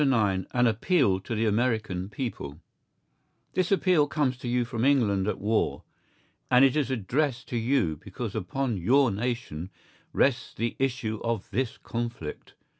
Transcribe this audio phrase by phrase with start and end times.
[0.01, 2.59] IX AN APPEAL TO THE AMERICAN PEOPLE
[3.53, 5.83] This appeal comes to you from England at war,
[6.49, 9.69] and it is addressed to you because upon your nation
[10.11, 12.55] rests the issue of this conflict.